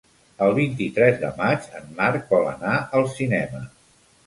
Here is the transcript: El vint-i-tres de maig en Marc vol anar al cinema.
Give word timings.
El 0.45 0.53
vint-i-tres 0.59 1.19
de 1.25 1.29
maig 1.43 1.69
en 1.81 1.93
Marc 2.01 2.27
vol 2.33 2.51
anar 2.55 2.75
al 3.01 3.09
cinema. 3.21 3.65